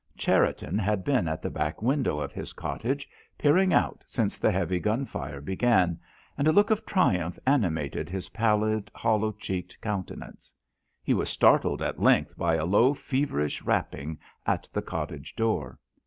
[0.17, 3.07] Cherriton had been at the back window of his cottage
[3.37, 5.99] peering out since the heavy gunfire began,
[6.39, 10.51] and a look of triumph animated his pallid, hollow cheeked countenance.
[11.03, 15.77] He was startled at length by a low, feverish rapping at the cottage door.